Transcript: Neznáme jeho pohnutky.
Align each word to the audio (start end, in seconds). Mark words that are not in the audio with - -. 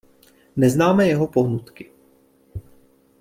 Neznáme 0.57 1.07
jeho 1.07 1.27
pohnutky. 1.27 1.91